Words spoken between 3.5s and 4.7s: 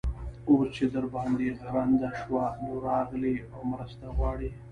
او مرسته غواړې.